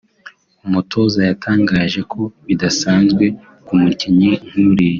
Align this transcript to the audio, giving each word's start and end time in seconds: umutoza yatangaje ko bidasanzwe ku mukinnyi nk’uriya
umutoza 0.67 1.19
yatangaje 1.29 1.99
ko 2.11 2.19
bidasanzwe 2.47 3.23
ku 3.65 3.73
mukinnyi 3.81 4.31
nk’uriya 4.51 4.89